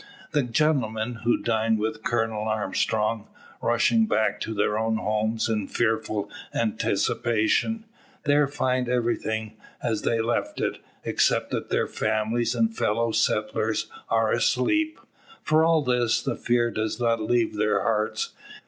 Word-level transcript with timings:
The 0.31 0.41
gentlemen, 0.41 1.19
who 1.25 1.37
dined 1.43 1.77
with 1.77 2.01
Colonel 2.01 2.45
Armstrong, 2.47 3.27
rushing 3.61 4.07
back 4.07 4.39
to 4.39 4.55
their 4.55 4.75
own 4.75 4.95
homes 4.97 5.47
in 5.47 5.67
fearful 5.67 6.27
anticipation, 6.55 7.83
there 8.23 8.47
find 8.47 8.89
everything, 8.89 9.57
as 9.83 10.01
they 10.01 10.19
left 10.19 10.59
it; 10.59 10.79
except 11.03 11.51
that 11.51 11.69
their 11.69 11.85
families 11.85 12.55
and 12.55 12.75
fellow 12.75 13.11
settlers 13.11 13.91
are 14.09 14.31
asleep. 14.31 14.99
For 15.43 15.63
all 15.63 15.83
this, 15.83 16.19
the 16.23 16.35
fear 16.35 16.71
does 16.71 16.99
not 16.99 17.21
leave 17.21 17.53
their 17.55 17.79
hearts. 17.83 18.31